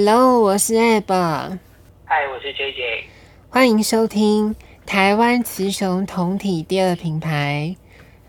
[0.00, 1.12] Hello，我是 Ab。
[2.04, 3.02] 嗨，我是 JJ。
[3.48, 4.54] 欢迎收听
[4.86, 7.74] 台湾雌雄同体第二品牌。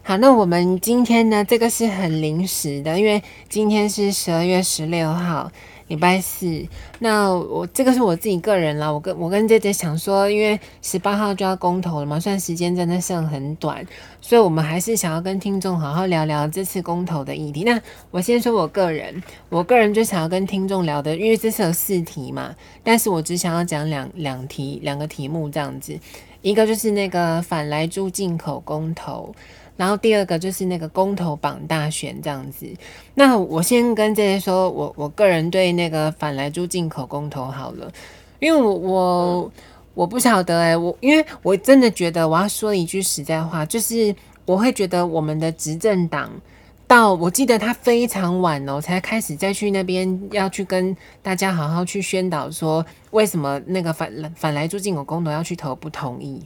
[0.01, 5.51] 好，那我们今天呢，这个是很临时的，因为今天是十二月十六号。
[5.89, 6.65] 礼拜四，
[6.99, 8.91] 那我这个是我自己个人啦。
[8.91, 13.83] 我跟我跟姐姐想说，因为十八号就要公投了嘛，虽然时间真的剩很短，
[14.21, 17.63] 所以我们还是想要跟听众好好聊聊这次公投的议题。
[17.63, 17.81] 那
[18.11, 25.99] 我先说我个人，我个人就想要跟听众聊的，因为这次有四题嘛，但是我只想要讲两两题两个题目这样子，
[26.43, 29.33] 一个就是那个反莱猪进口公投。
[29.79, 32.67] 然后第二个就是那个公投榜大选这样子。
[33.13, 37.89] 那我先跟这些说，我我个人对那个反莱猪进口公投好了，
[38.39, 39.51] 因为我我
[39.93, 44.13] 我不晓得哎、欸，我因为我真的觉得我要说一句实在话，就是
[44.43, 46.29] 我会觉得我们的执政党
[46.85, 56.43] 到我记得他非常晚哦才开始再去那边要去跟大家好好去宣导说为什么那个反反莱猪进口公投要去投不同意。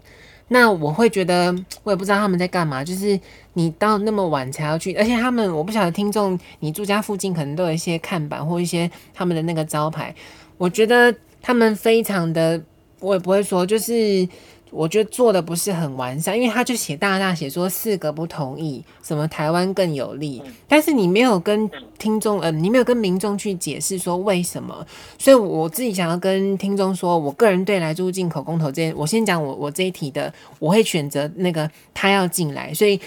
[0.54, 2.84] 那我会觉得，我也不知道他们在干嘛。
[2.84, 3.20] 就是
[3.54, 10.14] 你到那么晚才要去，而且他们，我不晓得听众，你住家附近可能都有一些看板或一些他们的那个招牌。
[10.58, 12.62] 我觉得他们非常的，
[13.00, 14.28] 我也不会说，就是。
[14.74, 24.86] 我觉得做的不是很完善，因为他就写大大写说四个不同意，什么台湾更有利，但是你没有跟听众，呃，你没有跟民众去解释说为什么，
[25.20, 33.00] 所以我自己想要跟听众说，我个人对来猪进口公投这件，我先讲我我这一题的，我会选择那个他要进来，所以。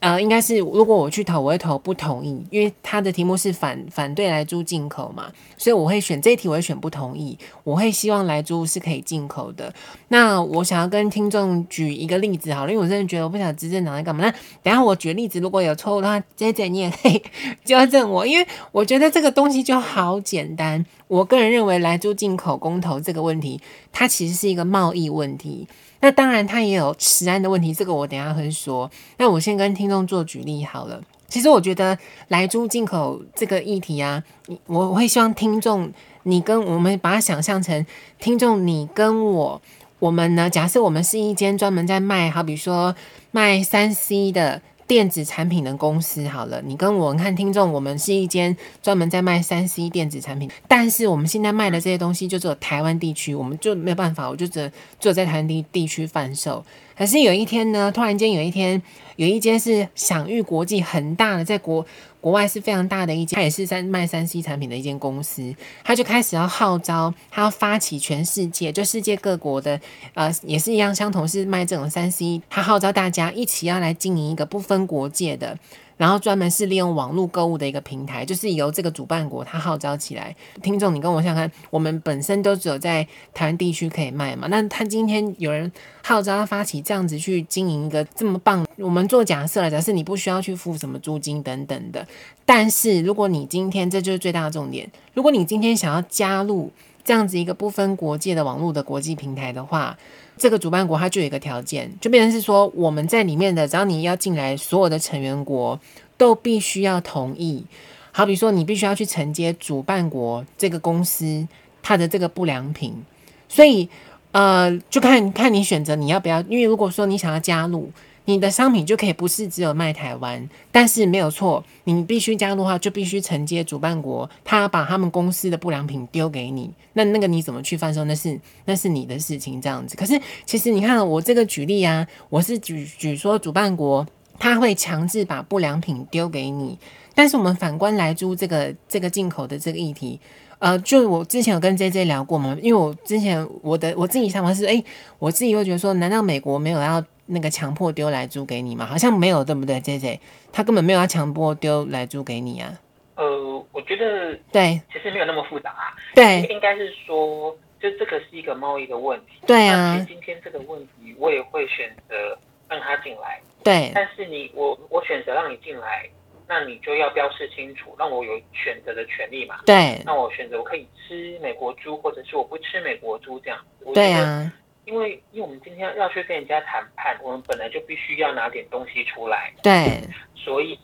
[0.00, 7.38] 呃，应该是如果我去投，我会投不同意，因为他的题目是反反对来猪进口嘛，所以我会选这一题，我会选不同意。
[7.64, 9.72] 我会希望来猪是可以进口的。
[10.08, 14.24] 那我想要跟听众举一个例子好了，因为我真的觉得我不想执政党在干嘛。
[14.24, 14.30] 那
[14.62, 17.22] 等下我举例子，如果有错误的话，，J J 你也可以
[17.62, 20.84] 纠正我，因为我觉得这个东西就好简单。
[21.08, 23.60] 我个人认为来猪进口公投这个问题，
[23.92, 25.68] 它其实是一个贸易问题。
[26.00, 28.90] 那当然，它也有食安的问题，这个我等下会说。
[29.18, 31.00] 那我先跟听众做举例好了。
[31.28, 31.96] 其实我觉得
[32.28, 34.22] 来猪进口这个议题啊，
[34.66, 35.92] 我会希望听众
[36.24, 37.86] 你跟我们把它想象成
[38.18, 39.62] 听众你跟我，
[39.98, 42.94] 我们呢，假设我们是一间专门在卖，好比说
[43.30, 44.60] 卖三 C 的。
[44.90, 54.68] 电子产品的公司好了，你跟我看听众，我们是一间专门在卖三 C 电子产品，但是我们现在卖的这些东西就只有台湾地区，我们就没有办法，我就只
[54.98, 56.64] 只有在台湾地地区贩售。
[56.98, 58.82] 可是有一天呢，突然间有一天，
[59.14, 61.86] 有一间是享誉国际很大的，在国
[62.20, 69.80] 国外是非常大的一家，它也是三卖三 C 产品的一间公司，他就开始要号召，他要发起全世界，就世界各国的，
[70.14, 75.58] 呃，也是一样，相同是卖这种三 C，他号召大家一起要来经营一个不分国界的。
[76.00, 80.34] 然后专门是利用网络购物的一个平台，就是由这个主办国他号召起来。
[80.62, 84.48] 听众，你跟我想看，我们本身都只有在台湾地区可以卖嘛？
[84.48, 85.70] 那他今天有人
[86.02, 92.06] 号召他发起这样子去经营一个这么棒，我们做假设了，假设你不需要去付什么租金等等的。
[92.46, 96.72] 但是如果你今天，这就是最大的重点，如果你今天想要加入
[97.04, 99.98] 这样子一个不分国界的网络的国际平台的话，
[100.40, 105.78] 这个主办国它就有一个条件，就变成是说我们在里面的，只要你要进来，所有的成员国
[106.16, 107.64] 都必须要同意。
[108.10, 111.46] 好比说，你必须要去承接主办国这个公司
[111.82, 113.04] 它的这个不良品，
[113.48, 113.88] 所以
[114.32, 116.40] 呃，就看看你选择你要不要。
[116.48, 117.92] 因为如果说你想要加入。
[118.30, 128.04] 你的商品就可以不是只有卖台湾，但是没有错，你必须加入的话，就必须承接主办国，他把他们公司的不良品丢给你，那那个你怎么去贩售？
[128.04, 129.96] 那是那是你的事情，这样子。
[129.96, 134.06] 可是其实你看我这个举例啊，我是举举说主办国
[134.38, 136.78] 他会强制把不良品丢给你，
[137.14, 140.18] 但是我们反观莱猪这个这个进口的这个议题，
[140.60, 144.84] 呃，就我之前有跟 JJ 聊过嘛，因为我之前我的我自己想法是，哎、欸，
[145.18, 147.04] 我自己会觉得说，难道美国没有要？
[147.32, 148.84] 那个强迫丢来租给你吗？
[148.84, 150.18] 好像没有，对不对？JJ，
[150.52, 152.76] 他根本没有要强迫丢来租给你啊。
[153.14, 155.94] 呃，我觉得对，其实没有那么复杂啊。
[156.12, 159.34] 对，应该是说，就这个是一个贸易的问题。
[159.46, 159.94] 对啊。
[159.94, 162.36] 其实今天这个问题，我也会选择
[162.68, 163.40] 让他进来。
[163.62, 163.92] 对。
[163.94, 166.10] 但是你，我我选择让你进来，
[166.50, 169.60] 那你就要标示清楚，让我有选择的权利嘛。
[169.64, 170.02] 对。
[170.04, 173.64] 那我选择我可以吃美国猪，或者是我不吃美国猪这样。
[173.94, 174.52] 对啊。
[174.84, 179.52] 因为，因为我们今天要去跟人家谈判，我们本来就必须要拿点东西出来。
[179.62, 180.00] 对，
[180.34, 180.76] 所以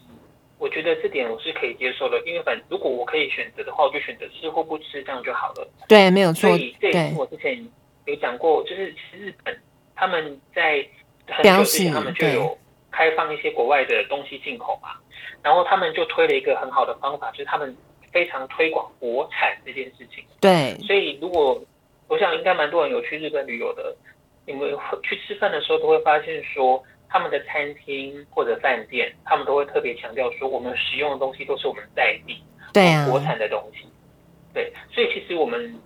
[0.58, 2.22] 我觉得这点我是可以接受的。
[2.24, 5.68] 因为反如果我可以选择的话，我就选择吃或不吃，这样就好了。
[5.88, 6.50] 对，没有错。
[6.50, 7.66] 所以这也是我之前
[8.04, 9.58] 有讲过，就是日本
[9.96, 10.86] 他们在
[11.26, 12.56] 很久之前他们就有
[12.96, 14.88] 开放一些国外的东西进口嘛，
[15.42, 17.76] 然后他们就推了一个很好的方法，就是他们。
[18.12, 20.24] 非常推广国产这件事情。
[20.40, 21.62] 对，所以如果
[22.08, 23.94] 我想应该蛮多人有去日本旅游的，
[24.46, 32.42] 你们去吃饭的时候都会发现说，他们的餐厅或者饭店，他们都会特别强调说，我们使用的东西都是我们在地，
[32.72, 33.84] 对啊，国产的东西。
[34.54, 35.78] 对，所以其实我们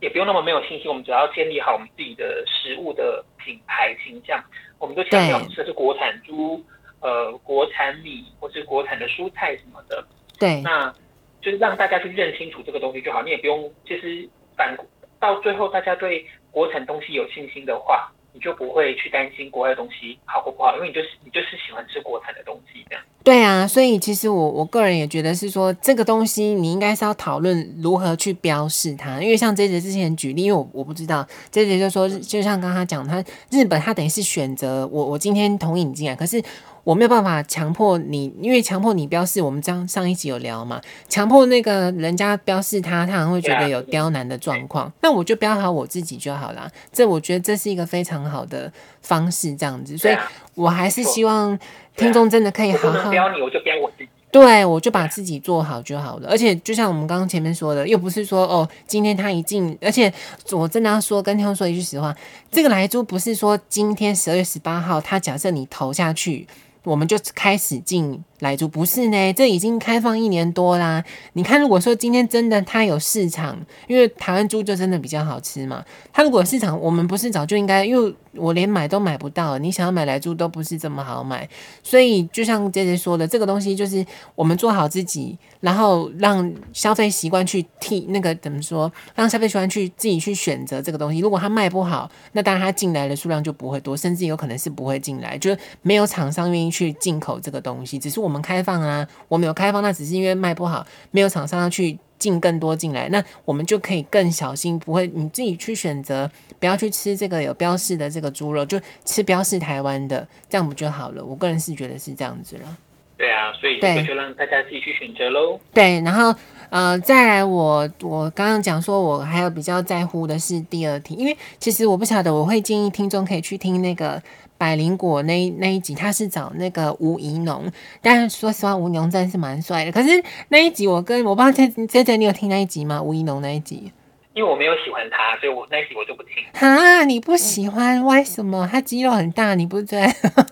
[0.00, 4.42] 也不用那么没有信心，我们只要建立好我们自己的食物的品牌形象，
[4.78, 6.64] 我们都强调吃的是国产猪。
[7.00, 10.04] 呃，国产米或是国产的蔬菜什么的，
[10.36, 10.92] 对，那
[11.40, 13.22] 就是让大家去认清楚这个东西就好。
[13.22, 14.76] 你也不用，其实反
[15.20, 23.04] 到最后，大家对国产东西有信心的话，你就不会去担心国外的东西好或不好，因为你就是你就是喜欢吃国产的东西这样。
[23.28, 36.42] 对啊，所以其实我我个人也觉得是说，这个东西你应该是要讨论如何去标示它，因为像 JJ 之前举例，因为我我不知道 JJ 就说，就像刚刚他讲，他日本他等于是选择我我今天同意你进来，可是。
[36.84, 44.90] 我没有办法强迫你，因为强迫你标示，我们上上一集有聊嘛，强迫那个人家标示他，他可能会觉得有刁难的状况。
[45.02, 46.70] 那我就标好我自己就好啦。
[46.90, 48.72] 这我觉得这是一个非常好的
[49.02, 49.98] 方式，这样子。
[49.98, 50.16] 所以
[50.54, 51.58] 我还是希望
[51.98, 54.08] 听众真的可以好好标你，我就标我自己。
[54.30, 56.28] 对，我就把自己做好就好了。
[56.30, 60.12] 而且就像我们刚刚前面说的，又不是说哦，今天他一进，而且
[60.52, 62.14] 我真的要说跟听众说一句实话，
[62.50, 66.46] 这个来猪不是说今天十二月十八号，他假设你投下去。
[66.84, 69.32] 我们就开始进莱猪，不是呢？
[69.32, 71.02] 这已经开放一年多啦。
[71.32, 75.84] 你看，如果说今天真的它有市场，因为台湾猪就真的比较好吃嘛。
[76.12, 77.84] 它如果市场，我们不是早就应该？
[77.84, 81.48] 因为我连买都买不到，你想要买莱猪都不是这么好买。
[81.82, 84.04] 所以就像姐姐说的，这个东西就是
[84.34, 88.90] 我们做好自己，然后让消费习惯去替那个怎么说？
[89.14, 91.18] 让消费习惯去自己去选择这个东西。
[91.18, 97.98] 如果它卖不好，那当然它进来的数量就不会多，甚至有可能是不会进来，就是没有厂商愿意去进口这个东西。
[97.98, 111.24] 只是我们开放啊，我们有开放，那只是因为卖不好，没有厂商要去进更多进来，那我们就可以更小心，不会你自己去选择，不要去吃这个有标示的这个猪肉，就吃标示台湾的，这样不就好了？
[111.24, 112.76] 我个人是觉得是这样子了。
[113.16, 115.58] 对啊，所以这个就让大家自己去选择喽。
[115.72, 116.32] 对，然后
[116.70, 124.22] 呃，再来我我刚刚讲说，我还有比较在乎的是第二题，因为其实我不晓得，我会建议听众可以去听那个。
[124.60, 127.70] 百灵果那那一集，他是找那个吴怡农，
[128.02, 129.92] 但是说实话，吴怡农真的是蛮帅的。
[129.92, 130.08] 可是
[130.48, 133.00] 那一集我跟我不知道这这这你有听那一集吗？
[133.00, 133.92] 吴怡农那一集，
[134.34, 136.42] 因为我没有喜欢他，所以我那一集我就不听。
[136.54, 138.04] 哈，你不喜欢？
[138.04, 138.68] 为什么？
[138.68, 140.02] 他肌肉很大，你不对？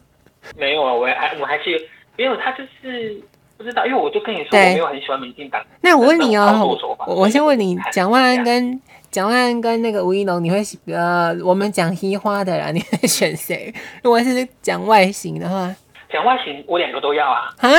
[0.56, 3.20] 没有啊，我还我还是没有，他就是
[3.56, 5.62] 不知道，因为我就跟你说，我没有很喜欢民进党。
[5.80, 6.76] 那我问你哦，
[7.06, 8.80] 我我先问你，蒋万安跟。
[9.08, 10.58] 蒋万安跟那个吴一龙，你会
[10.92, 13.72] 呃，我们讲黑花的啦， 你会选谁？
[14.02, 15.74] 如果是讲外形的话，
[16.12, 17.48] 讲外形我两个都要啊。
[17.56, 17.70] 啊，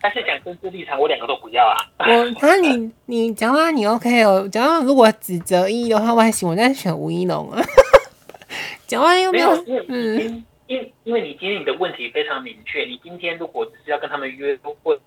[0.00, 1.76] 但是讲政治立场我两个都不要啊。
[1.98, 4.48] 我啊，你你讲话你 OK 哦？
[4.50, 7.60] 讲话如果只择一的话，外形我再选吴一龙啊。
[8.86, 14.98] 讲话又没有，没有嗯，因因为你今天你的问题非常明确，你今天如果只是要跟他们约会，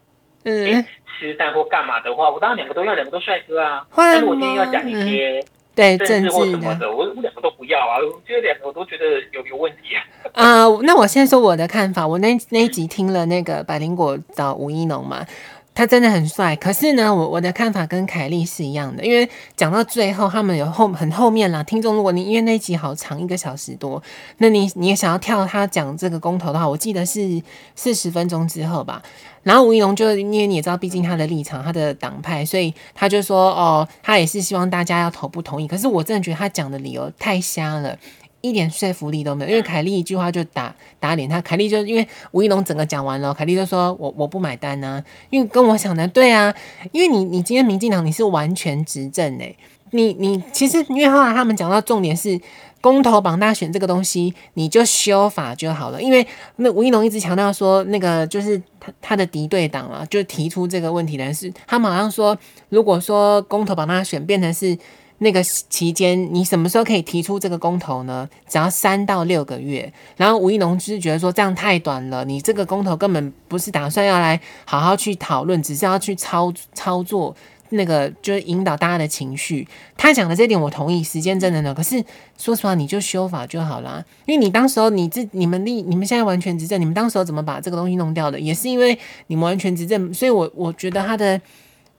[0.43, 0.85] 嗯，
[1.19, 3.85] 吃饭或干嘛的话，我当然两个都要，两个都帅哥啊。
[3.95, 5.39] 但是我今天要讲一些。
[5.39, 5.45] 嗯
[5.75, 7.97] 对政治或什么的，我我两个都不要啊！
[7.97, 10.05] 我觉得两个我都觉得有有问题啊。
[10.33, 12.07] 啊、呃，那我先说我的看法。
[12.07, 15.25] 我那那一集听了那个百灵果找吴一农嘛，
[15.75, 16.55] 他真的很帅。
[16.55, 21.63] 可是呢，我我的看法跟凯莉是一样的，因为讲到最后，他们有后很后面啦。
[21.63, 24.01] 听众，如果你因为那一集好长，一个小时多，
[24.37, 27.41] 那你你也想要跳他讲这个公投的话，我记得是
[27.75, 29.01] 四十分钟之后吧。
[29.43, 35.67] 然后吴一龙就因为你也知道，毕竟他的立场、他的党派，所以他就说哦，他也是希望大家要投不同意。
[35.67, 37.97] 可是我真的觉得他讲的理由太瞎了，
[38.43, 39.49] 一点说服力都没有。
[39.49, 46.53] 因为凯莉一句话就打打脸他，凯莉就因为吴一龙整个讲完了，凯莉就说我我不买单啊，因为跟我想的对啊，
[46.91, 49.57] 因为你你今天民进党你是完全执政诶，
[49.89, 52.39] 你你其实因为后来他们讲到重点是。
[52.83, 56.01] 公投绑大选这个东西，你就修法就好了。
[56.01, 64.77] 因为那吴一龙一直强调说，那个就是他他的敌对党啊，就提出这个问题的是，他马上说，如果说公投绑大选变成是
[65.23, 68.29] 那个期间，你什么时候可以提出这个公投呢？
[68.47, 69.91] 只要三到六个月。
[70.15, 77.35] 然后吴一农就是觉得说这样太短了，你这个公投根本不是打算要来好好去讨论，只是要去操操作。
[77.75, 81.73] 那个就是引导大家的情绪，他讲的这点我同意，时间真的呢。
[81.73, 82.03] 可是
[82.37, 91.41] 说实话，你就修法就好啦，因为你当时候你自你们立你们现在完全执政，你们当时候怎么把这个东西弄掉的，也是因为你们完全执政，所以我我觉得他的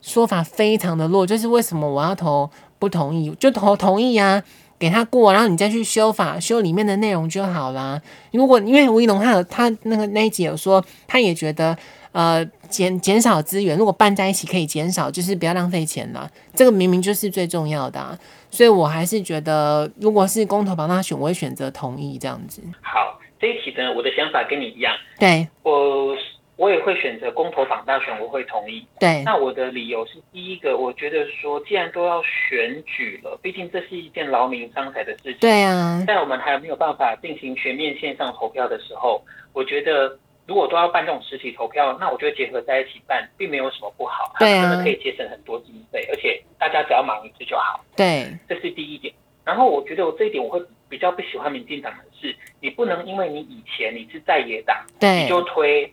[0.00, 2.48] 说法非常的弱，就是为什么我要投
[2.84, 4.42] 不同意，就同同意啊。
[4.76, 7.98] 给他过，然后你再去修法修里面的内容就好啦。
[8.32, 11.74] 如果因为吴一龙他有他那个那一集有说，他也觉得
[12.12, 16.28] 呃减减少资源，如果办在一起可以减少，就是不要浪费钱啦。
[16.54, 18.18] 这个明明就是最重要的啊，
[18.50, 22.60] 所以我还是觉得，如果是公投帮他选，我会选择同意这样子。
[22.82, 24.92] 好，这一题呢，我的想法跟你一样。
[25.18, 26.14] 对，我。
[26.56, 28.86] 我也会选择公投党大选，我会同意。
[29.00, 35.38] 对，那我的理由是，第一个，我觉得说，既然都要选举了，毕竟这是一件劳民伤财的事情。
[35.40, 36.04] 对啊。
[36.06, 39.20] 在我们还没有办法进行全面线上投票的时候，
[39.52, 44.32] 我觉得如果都要办这种实体投票，那我觉得结合在一起办，并没有什么不好。
[44.38, 44.68] 对啊。
[44.68, 47.84] 真的可以节省很多经费，而且大家只要忙一次就好。
[47.96, 49.12] 对，这是第一点。
[49.44, 55.92] 然后我觉得我这一点我会比较不喜欢民进党的是，你不能因为你以前你是在野党，对，你就推。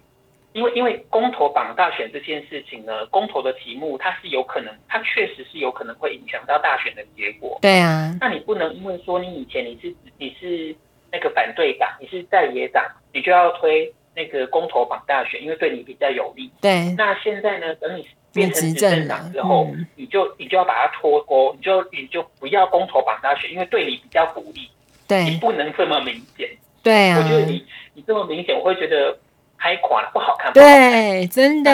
[0.53, 7.58] 因为因为公投绑大选这件事情呢，公投的题目它是有可能，它确实是有可能会影响到大选的结果。
[7.62, 10.75] 对啊，那你不能因为说你以前你是你是
[11.10, 16.51] 那个反对党，你是在野党，你就要推那个公投绑大选，因为对你比较有利。
[16.60, 16.93] 对。
[16.98, 24.70] 那现在呢，等你变成执政党之后，嗯、你就你就要把它脱钩，你就你就不要公投绑大选，因为对你比较不利。
[25.08, 25.24] 对。
[25.24, 26.50] 你不能这么明显。
[26.84, 27.20] 对啊。
[27.20, 29.17] 我觉得你你这么明显，我会觉得。
[29.62, 31.72] 拍垮了不好看，对，真的。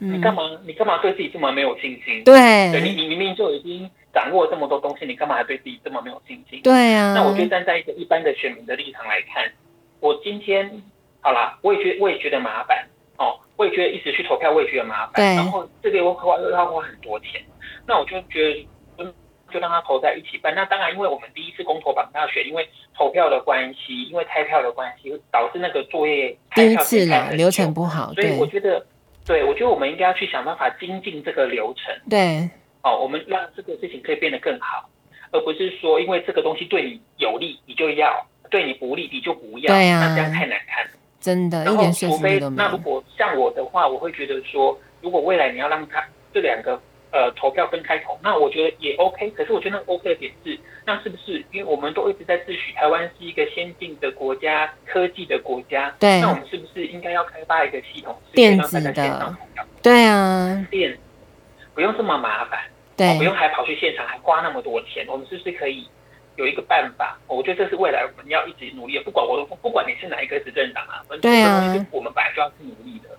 [0.00, 0.42] 你干嘛？
[0.50, 2.24] 嗯、你干嘛对自己这么没有信心？
[2.24, 6.60] 对，对你，你明明就已经掌握这么多东西，你干嘛还对自己这么没有信心？
[6.64, 7.14] 对啊。
[7.14, 9.44] 那我觉得站在一个一般的选民的立场来看，
[10.00, 10.68] 我今天
[11.20, 12.84] 好啦，我也觉我也觉得麻烦
[13.16, 15.12] 哦，我也觉得一直去投票，我也觉得麻烦。
[15.14, 15.36] 对。
[15.36, 17.40] 然后这个又花又要花很多钱，
[17.86, 18.68] 那我就觉得。
[19.54, 20.52] 就让他投在一起办。
[20.52, 28.12] 那当然，因为我们第一次公投榜大选，因为投票的关系，因为开票的关系，导致那个作业第一次了流程不好。
[28.14, 28.84] 所以我觉得，
[29.24, 31.94] 对，我觉得我们应该要去想办法精进这个流程。
[32.10, 32.50] 对，
[32.82, 34.90] 哦，我们让这个事情可以变得更好，
[35.30, 38.10] 而不是说因为这个东西对你有利，你就要；
[38.50, 39.72] 对你不利，你就不要。
[39.72, 40.90] 对啊，那这样太难看了。
[41.20, 46.80] 真的，然后除非那如果像我的话，我会觉得说，如果未来你要让他这两个。
[47.14, 49.30] 呃，投票分开投，那我觉得也 OK。
[49.36, 55.94] 可是我觉得那 OK 的点是，那是不是因为我们都一直在自诩台湾是一个先进的国家、科技的国家？
[56.00, 56.20] 对。
[56.20, 58.92] 那我们是不是应该要开发一个系统，电子的？
[59.80, 60.66] 对啊。
[60.72, 60.98] 电，
[61.72, 62.58] 不用这么麻烦，
[62.96, 65.06] 对，不用还跑去现场还花那么多钱。
[65.08, 65.88] 我们是不是可以
[66.34, 67.16] 有一个办法？
[67.28, 69.04] 我觉得这是未来我们要一直努力的。
[69.04, 73.10] 不管我不管你是哪一个执政党啊，对啊，我们本来就要去努力的。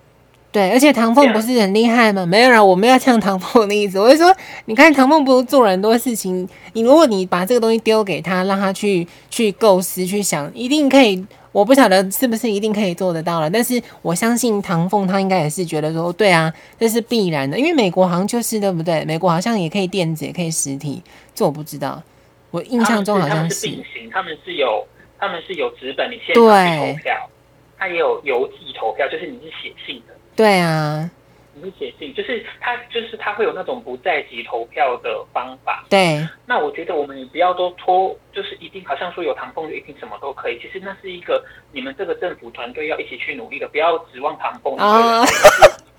[0.56, 2.24] 对，而且唐凤不是很厉害吗？
[2.24, 4.00] 没有人，我没有呛唐凤的意思。
[4.00, 4.34] 我是说，
[4.64, 11.22] 你看唐凤不是做了很多事情，你如果你把这个东西丢给他，让他去去构思、去想，一定可以。
[11.52, 19.04] 我不晓得是不是一定可以做得到了，但是我相信唐凤他应该也是觉得说，对啊，这是必然的，因为美国好像就是对不对？
[19.04, 21.02] 美国好像也可以电子，也可以实体，
[21.34, 22.02] 这我不知道。
[22.50, 24.86] 我印象中好像是并行，他们是有
[25.18, 27.30] 他们是有纸本，你现场去投票，
[27.76, 30.15] 他也有邮寄投票，就是你是写信的。
[30.36, 31.10] 对啊，
[31.54, 35.86] 你是写信，就是他，就是他会有那种不在籍投票的方法。
[35.88, 40.58] 对，那我觉得我们也不要都拖，就是一定好像说有唐凤就一定什么都可以。
[40.60, 44.76] 其实那是一个你们这个政府团队要一起去努力的，不要指望唐凤。
[44.76, 45.24] 啊，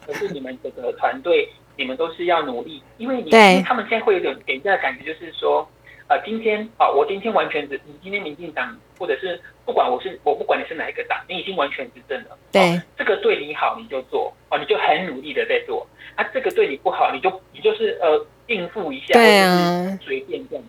[0.06, 3.32] 可是你们这个团队，你们都是要努力，因为你
[3.64, 5.68] 他们现在会有点给人家的感觉就是说。
[6.08, 12.38] 呃，今天啊，我今天完全执，你今天民进党，或者是不管我是我不管你是哪一个党，你已经完全执政了。
[12.50, 15.86] 对、哦，这个对你好你就做，哦，你就很努力的在做。
[16.16, 20.64] 啊，这个对你不好，你就你就是呃应付一下，对啊，随便这样。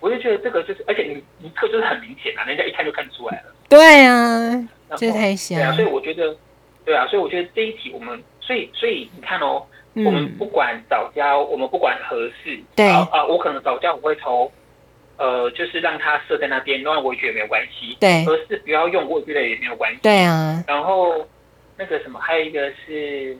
[0.00, 3.54] 我就觉得这个就是，而且你你特就是很明显啊，人家一看就看出来了。
[3.70, 5.58] 对啊，这太香。
[5.58, 6.36] 对啊，所以我觉得，
[6.84, 14.52] 对啊，所以我觉得这一题我们，所以所以你看哦，嗯、我们不管早教，我们不管合适，对啊，啊，我可能早教我会投。
[15.22, 17.96] 呃，就是让它设在那边，那我也觉得没有关系。
[18.00, 20.00] 对，可是不要用，我也觉得也没有关系。
[20.02, 20.64] 对啊。
[20.66, 21.24] 然后
[21.76, 23.36] 那个什么，还有一个是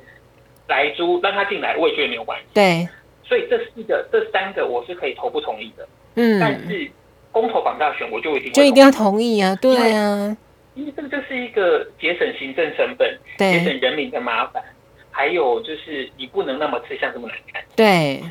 [0.68, 2.44] 来租，让他进来，我也觉得没有关系。
[2.54, 2.88] 对。
[3.24, 5.88] 所以这四个、这三个，我是可以投不同意的。
[6.14, 6.38] 嗯。
[6.38, 6.88] 但是
[7.32, 9.58] 公投绑大选，我就一定就一定要同意啊！
[9.60, 10.36] 对啊。
[10.74, 14.62] 因为这个就是一个节省行政成本、节省人民的麻烦，
[15.10, 17.60] 还有就是你不能那么吃相这么难看。
[17.74, 18.22] 对，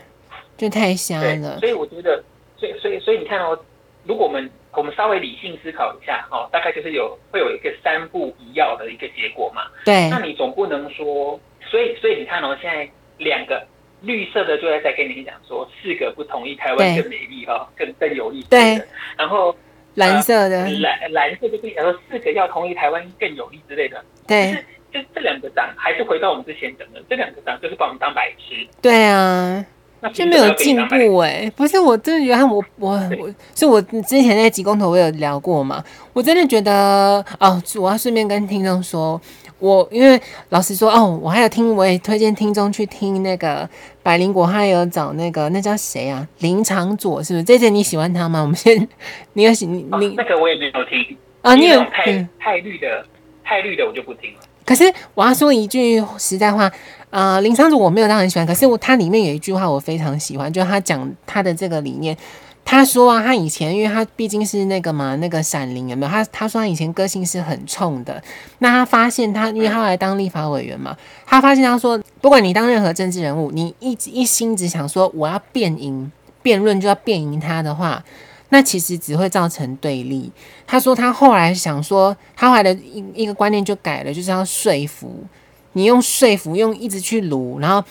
[0.55, 1.60] 就太瞎了。
[1.60, 2.24] 所以我觉得。
[2.62, 3.58] 所以，所以，所以你看哦，
[4.06, 9.63] 如果我们我们稍微理性思考一下哦，大概就是有会有一个三不一要的一个结果嘛。
[9.84, 10.08] 对。
[10.10, 12.88] 那你总不能说，所以，所以你看哦，现在
[13.18, 13.65] 两个
[14.01, 18.44] 绿色的就在在跟你讲说，四个不同意台湾更美丽哈，更更有利。
[18.50, 18.80] 对。
[19.18, 19.56] 然后
[19.96, 24.03] 蓝色的蓝蓝色就跟你讲说，四个要同意台湾更有利之类的。
[24.27, 24.51] 对。
[24.51, 28.68] 就是就这两个党还是回到我们之前讲的，这两个党就是把我们当白痴。
[28.82, 29.65] 对啊。
[30.10, 39.22] 就没有进步哎、欸，不是，我真的觉得我我我，是我之前在几公投我有聊过嘛，我真的觉得哦，我要顺便跟听众说，
[39.60, 43.70] 我因为老实说哦，我还有听，我也推荐听众去听那个
[44.01, 46.27] 百灵果，还有找那个那叫谁啊？
[46.39, 47.43] 林长佐是不是？
[47.43, 48.41] 这这你喜欢他吗？
[48.41, 48.88] 我们先，
[49.34, 53.05] 你有喜你、哦、你那个我也没有听啊，你有太太绿的
[53.43, 54.39] 太绿的我就不听了。
[54.65, 56.72] 可是我要说一句实在话。
[57.12, 62.18] 啊、林昶佐我没有到很喜欢，可是我他里面有一句话我非常喜欢，就是他讲他的这个理念。
[62.63, 66.12] 他说啊，他以前因为他毕竟是那个嘛，那个闪灵有没有？
[66.12, 68.22] 他他说他以前个性是很冲的。
[68.60, 76.10] 那他发现他，因为他来当立法委员嘛，他发现他说，不管你当任何政治人物，你一一心只想说我要辩赢
[76.41, 78.01] 辩论就要辩赢他的话，
[78.50, 80.32] 那其实只会造成对立。
[80.68, 85.25] 他说他后来想说，他后来的一一个观念就改了，就是要说服。
[85.74, 87.84] 你用说服，用一直去卢，然后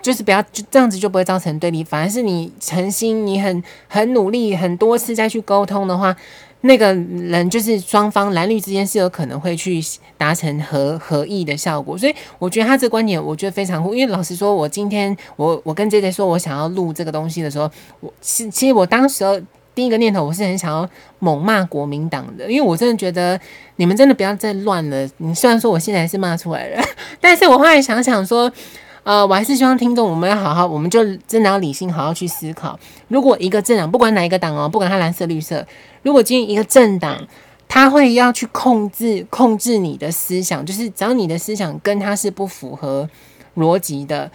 [0.00, 1.82] 就是不要就这样子，就不会造成对立。
[1.82, 6.14] 反而是你诚心，你很很努力，很多次再去沟通的话，
[6.60, 9.82] 那个人就是双方蓝绿之间是有可能会去
[10.16, 11.98] 达成合合意的效果。
[11.98, 13.94] 所以我觉得他这个观点，我觉得非常酷。
[13.94, 19.44] 因为老实说，我今天我我跟 JJ 说我想要录这个东西的时候，我其其实我当时。
[19.76, 23.38] 第一个念头，我是很想要猛骂国民党的，因为我真的觉得
[23.76, 25.06] 你们真的不要再乱了。
[25.18, 26.82] 你虽然说我现在是骂出来了，
[27.20, 28.50] 但是我后来想想说，
[29.02, 32.78] 呃，我还是希望听众我们要好好，我们就真的要理性，好好去思考。
[33.08, 35.66] 如果一个政党，不管哪一个党哦，不管他蓝色绿色，
[36.02, 37.28] 如果今天一个政党，
[37.68, 43.06] 他会要去控制控制你的思想，就是只要你的思想跟他是不符合
[43.56, 44.30] 逻辑的，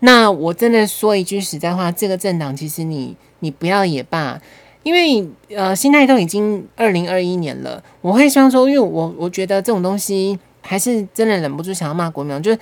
[0.00, 4.38] 那我真的说一句实在话，这个政党其实你你不要也罢。
[4.82, 12.58] 因为呃，现在都已经二零二一年了，我会希望说，因为我我觉得这种东西还是真的忍不住想要骂国民党，就是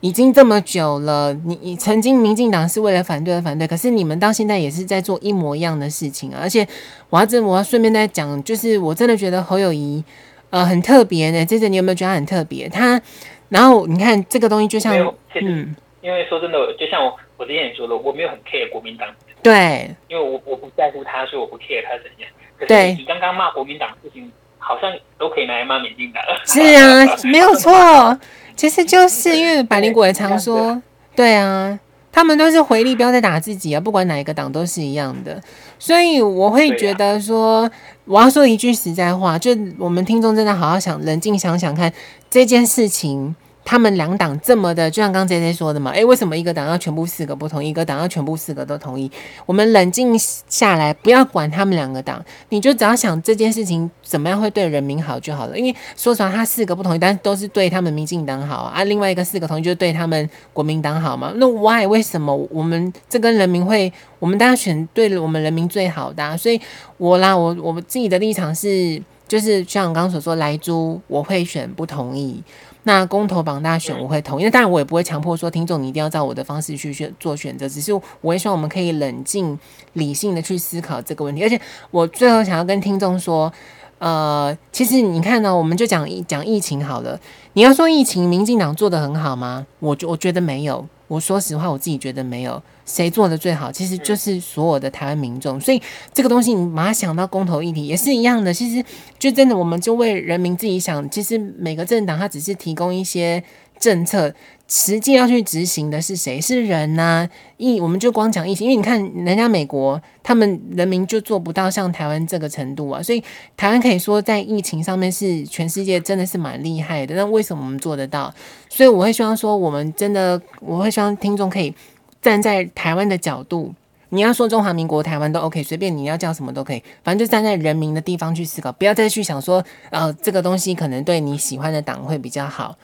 [0.00, 6.38] 已经这么久了，你你曾经民进党是为了反对而反对，可是你们到现在也是在做一模一样的事情啊！
[6.40, 6.66] 而且
[7.10, 10.02] 我要这我要顺便再讲，就是我真的觉得侯友谊
[10.50, 12.68] 呃很特别的，这次你有没有觉得他很特别？
[12.68, 13.00] 他
[13.48, 14.94] 然后你看这个东西就像
[15.34, 19.06] 嗯，因为说真的，就像我我之前也说了，我没有很 care 国民党。
[19.42, 22.28] 对，因为我我不在乎他，所以我不 care 他怎样。
[22.58, 26.22] 可是你刚刚骂国民党的事情，好像都可以拿来骂民进党。
[26.44, 28.18] 是啊，没有错。
[28.56, 30.82] 其实就是因为百灵果也常说，
[31.14, 31.78] 对啊，
[32.10, 35.40] 他们都是回力标在打自己啊，不管哪一个党都是一样的。
[35.78, 37.70] 所以我会觉得说，
[38.04, 41.92] 我要说一句实在话，就我们听众真的好好想，冷静想想看
[42.28, 43.36] 这件事情。
[43.68, 49.12] 他们两党这么的，就像刚刚 JJ 说的嘛，诶，为什么一个党要全部四个不同意，一个党要全部四个都同意？
[49.44, 55.58] 我们冷静下来，不要管他们两个党，你就只要想这件事情怎么样会对人民好就好了。
[55.58, 58.82] 因为说实话，他四个不同意，但是都是对他们民进党好啊。
[58.84, 61.34] 另外一个四个同意，就是对他们国民党好嘛。
[61.36, 66.38] 那 why 为什么我们这跟人民会，我们当然选对我们人民最好的。
[66.38, 66.58] 所以
[66.96, 72.42] 我啦，我我自己的立场是，就是像我刚刚所说，莱猪我会选不同意。
[72.84, 79.58] 那公投榜大选我会投，因为当然我也不会强迫说听众你一定要照我的方式去选做选择，只是我也希望我们可以冷静
[79.92, 81.42] 理性的去思考这个问题。
[81.42, 81.60] 而且
[81.90, 83.52] 我最后想要跟听众说，
[83.98, 87.18] 呃，其实你看呢，我们就讲讲疫情好了。
[87.54, 89.66] 你要说疫情，民进党做的很好吗？
[89.80, 90.86] 我觉我觉得没有。
[91.08, 92.62] 我说实话，我自己觉得没有。
[92.84, 95.58] 谁做的最好，其实就是所有的台湾民众。
[95.58, 95.80] 所以
[96.12, 98.52] 这个东西，你马上想到公投议题也是一样的。
[98.52, 98.84] 其实
[99.18, 101.08] 就真的，我们就为人民自己想。
[101.10, 103.42] 其实每个政党，它只是提供一些
[103.78, 104.32] 政策，
[104.68, 106.40] 实际要去执行的是谁？
[106.40, 107.30] 是人呐、啊。
[107.56, 113.02] 疫，我们就光讲疫情，因为你看人家美国，他们人民就做不到像台湾这个程度啊。
[113.02, 113.20] 所以
[113.56, 117.16] 台湾可以说在疫情上面是全世界真的是蛮厉害的。
[117.16, 118.32] 那为什么我们做得到？
[118.68, 121.74] 所以我会希望说，我们真的，我会希望听众可以。
[122.20, 123.72] 站在台湾的角度，
[124.08, 132.76] 你要说中华民国台湾都 OK，随便你要叫什么都可以，反正就站在人民的地方去思考，不要再去想说，呃，这个东西可能对你喜欢的党会比较好，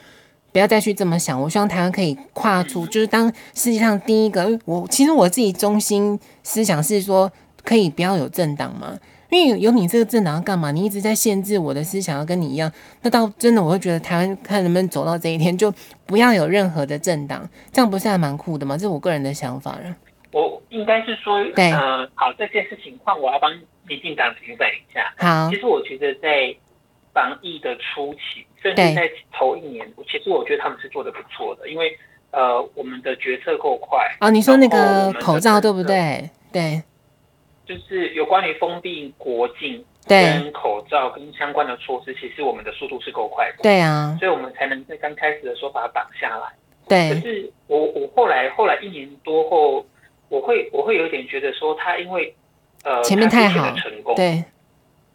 [0.54, 1.38] 不要再去这么想。
[1.38, 4.56] 我希望台湾可以跨出，就是当世界上第一个。
[4.64, 7.28] 我其实我自己中心思想是说，
[7.64, 8.96] 可以不要有政党嘛？
[9.30, 10.70] 因为有你这个政党要干嘛？
[10.70, 12.70] 你一直在限制我的思想，要跟你一样，
[13.02, 15.74] 那到真的我会觉得台湾看能不能走到这一天，就
[16.06, 18.76] 不要有任何的政党，这样不是还蛮酷的吗？
[18.76, 19.76] 这是我个人的想法。
[20.30, 23.50] 我应该是说，对，呃，好，这件事情换我要帮
[23.88, 25.12] 民进党平反一下。
[25.16, 26.54] 好，其实我觉得在
[27.12, 31.94] 防疫的初期，甚至在头一年，其实我觉得他们是做的不错的，因为
[32.30, 33.98] 呃，我们的决策够快。
[34.20, 36.30] 哦，你说那个口罩对不对？
[36.50, 36.82] 对。
[37.66, 43.62] 就是有关于封闭国境、跟口罩、跟相关的措施，其实我们的速度是够快的。
[43.62, 46.52] 对啊，所以我们才能在刚开始的时候把它挡下来。
[46.88, 47.14] 对。
[47.14, 49.84] 可是我我后来后来一年多后，
[50.28, 52.34] 我会我会有点觉得说他因为
[52.82, 54.42] 呃前面太好成功对。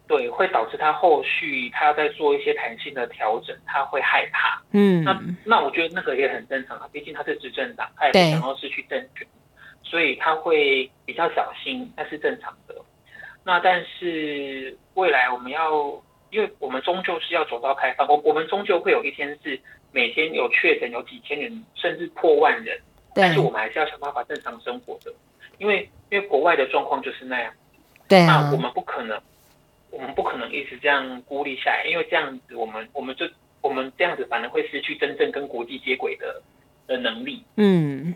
[0.09, 4.59] 对，会导致他后续他要再做一些弹性的调整，他会害怕。
[4.71, 9.27] 嗯，那那我觉得那个也很正常啊，毕竟他是执政党，他也不想要失去政权，
[9.83, 12.73] 所以他会比较小心，那是正常的。
[13.43, 15.69] 那但是未来我们要，
[16.31, 22.81] 因为我们终究是要走到开放，我我们终究会有一天是每天有确诊有几千人，甚至破万人，
[23.13, 25.13] 但是我们还是要想办法正常生活的，
[25.59, 27.53] 因为因为国外的状况就是那样。
[28.07, 29.21] 对啊，那我们不可能。
[29.91, 33.25] 我们不可能一直这样孤立下来，因为这样子，我们我们就
[33.61, 36.41] 我们这样子，反而会失去真正跟国际接轨的
[36.87, 37.43] 的能力。
[37.55, 38.13] 嗯，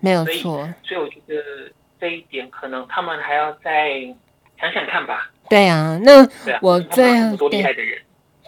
[0.00, 0.68] 没有错。
[0.82, 4.02] 所以我觉得这一点可能他们还要再
[4.58, 5.30] 想想看吧。
[5.48, 6.26] 对啊，那
[6.62, 8.00] 我最多厉害的人。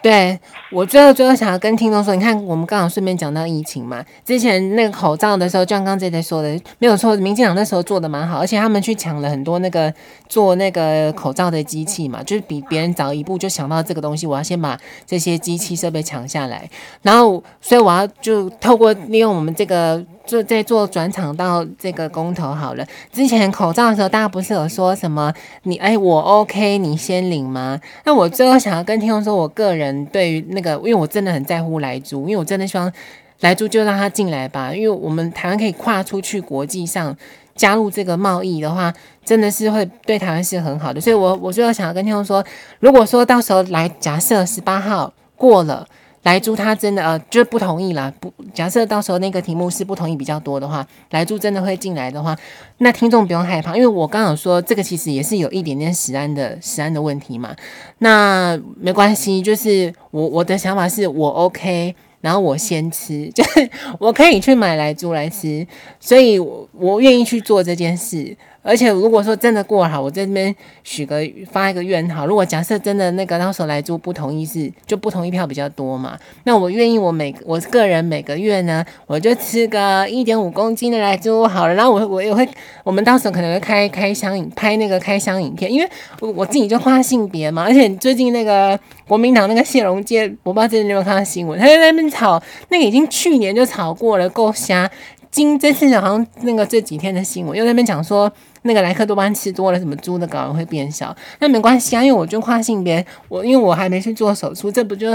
[0.02, 0.36] 对，
[0.72, 9.94] 我最后最后想要跟听众说，你看我们刚好顺便讲到疫情嘛，之前那个口罩的时候，就像刚刚这在说的，没有错，民进党那时候做的蛮好，而且他们去抢了很多那个
[10.28, 16.68] 做那个口罩的机器嘛，就是比别人早一步就想到这个东西，我要先把这些机器设备抢下来，
[17.02, 20.04] 然后所以我要就透过利用我们这个。
[20.24, 22.86] 做在做转场到这个公投好了。
[23.12, 25.32] 之前口罩的时候，大家不是有说什么
[25.64, 27.80] 你哎我 OK 你先领吗？
[28.04, 32.92] 那我最后想要跟听众说，我个人对于那个，因为我真的很在乎莱猪，因为我真的希望
[33.40, 37.16] 莱猪就让它进来吧，因为我们台湾可以跨出去国际上
[37.54, 38.92] 加入这个贸易的话，
[39.24, 41.00] 真的是会对台湾是很好的。
[41.00, 42.44] 所以我我最后想要跟听众说，
[42.80, 45.86] 如果说到时候来假设十八号过了。
[46.22, 48.12] 莱猪他真的呃，就不同意啦。
[48.20, 52.36] 不，假设到时候那个题目是不同意比较多的话，莱猪真的会进来的话，
[52.78, 57.54] 那听众不用害怕，因为我刚好说这个其实也是有一点点食安的食安的问题嘛。
[57.98, 65.66] 那没关系，就是我我的想法是我 OK，然后我先吃， 就是我可以去买莱猪来吃，
[65.98, 68.36] 所以我我愿意去做这件事。
[68.62, 71.20] 而且如果说真的过好，我在这边许个
[71.50, 72.24] 发一个愿好。
[72.24, 81.74] 如果假设真的那个到时候来租不同意是就不同意票比较多嘛，那我愿意我每我个人每个月呢，我就吃个一点五公斤的来租好了。
[81.74, 82.48] 然后我我也会，
[82.84, 87.64] 我们到时候可能会开开箱影拍那个开箱影片，因为我我自己就跨性别嘛。
[87.64, 94.88] 而且最近那个国民党那个谢龙介，我不知道最近有没有看到新闻，他在那边炒那个已经去年就炒过了，够瞎。
[95.32, 98.32] 今这次好像那个这几天的新闻又在那边讲说。
[98.62, 101.14] 那个莱克多巴胺吃多了，什么猪的睾丸会变小？
[101.40, 105.08] 那没关系啊，因为我就跨性别，我因为我还没去做手术，这不就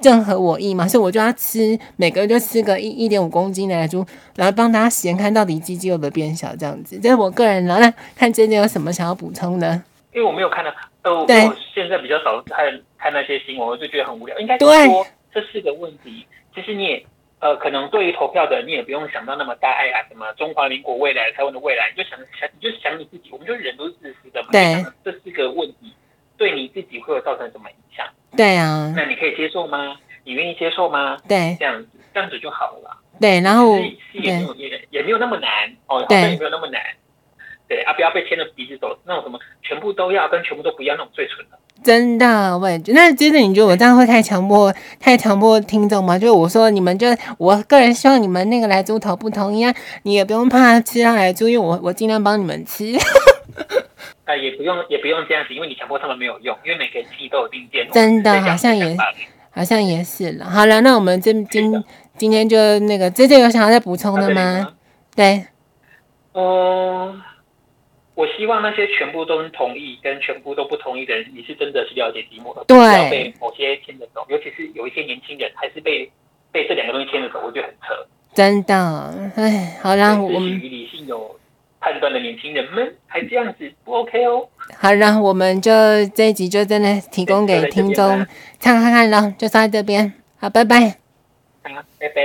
[0.00, 0.86] 正合我意嘛？
[0.86, 4.04] 所以我就要吃，每个月就吃个一一点五公斤的莱猪，
[4.36, 6.98] 然后帮大家实验看到底鸡鸡有没有变小，这样子。
[6.98, 9.82] 这是我个人，然后看真的有什么想要补充的？
[10.14, 10.70] 因为我没有看到，
[11.02, 12.66] 呃，对我现在比较少看
[12.98, 14.38] 看那些新闻，我就觉得很无聊。
[14.38, 17.04] 应该说这是个问题，其实你也。
[17.42, 23.30] 呃，可能对于投票的，你也不用想到那么大爱啊，什么中华民国未来、台湾的未来，你就想想，你就想你自己。
[23.32, 24.48] 我们就人都是自私的嘛。
[24.52, 24.76] 对。
[25.04, 25.92] 这是个问题，
[26.36, 28.06] 对你自己会有造成什么影响？
[28.36, 28.94] 对啊。
[28.96, 29.96] 那你可以接受吗？
[30.22, 31.18] 你愿意接受吗？
[31.28, 31.56] 对。
[31.58, 32.96] 这样子，这样子就好了。
[33.20, 35.50] 对，然后也也没有也也没有那么难
[35.88, 36.80] 哦，好像也没有那么难。
[37.68, 41.58] 对啊，不要被牵着鼻子走，那种什么全部都要跟全部都不要那种最蠢的。
[41.82, 42.98] 真的，我也觉得。
[42.98, 46.18] 那接着你觉得我这样会太强迫，太强迫听众吗？
[46.18, 47.06] 就是我说你们就，
[47.38, 52.84] 我个人希望你们那个来猪头不同意啊，你也不用怕吃到来猪，因为我我尽量帮你们吃。
[54.24, 57.88] 啊，也不用也不用这样子，因为你强迫他们没有用，因为每个人自己都有定见。
[57.92, 58.96] 真的，好像也
[59.50, 60.44] 好像也是了。
[60.44, 61.84] 好了，那我们今今
[62.16, 64.60] 今天就那个，这这有想要再补充的吗？
[64.60, 64.68] 吗
[65.16, 65.44] 对，
[66.34, 67.20] 嗯。
[68.14, 76.10] 我希望那些全部都同意跟全部都不同意的人，你是真的是了解题目的，对，不要被某些牵着走，尤其是有一些年轻人还是被
[76.50, 78.06] 被这两个东西牵着走，我觉得很扯。
[78.34, 81.38] 真的，哎，好啦，我们与理性有
[81.80, 84.48] 判断的年轻人们还这样子不 OK 哦。
[84.78, 85.70] 好，然后我们就
[86.14, 88.26] 这一集就真的提供给听众
[88.58, 90.12] 参考看看了，就在这边。
[90.38, 90.80] 好，拜拜。
[91.62, 92.22] 好，拜拜。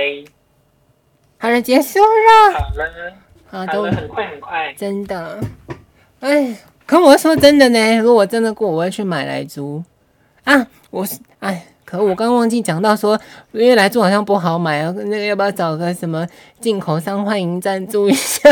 [1.38, 2.52] 好了，结束了。
[2.52, 3.12] 好了，
[3.50, 5.40] 好，都很快很快，真的。
[6.20, 9.82] 哎，可我说真的呢，如果我真的过，我会去买来猪
[10.44, 10.66] 啊！
[10.90, 13.18] 我是哎，可我刚忘记讲到说，
[13.52, 16.26] 因为来猪好像不好买啊，那个要不要找个什么
[16.60, 18.50] 进口商欢迎赞助一下？